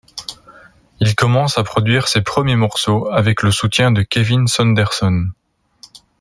Il 0.99 1.13
commence 1.13 1.59
à 1.59 1.63
produire 1.63 2.07
ses 2.07 2.23
premiers 2.23 2.55
morceaux 2.55 3.07
avec 3.11 3.43
le 3.43 3.51
soutien 3.51 3.91
de 3.91 4.01
Kevin 4.01 4.47
Saunderson. 4.47 5.27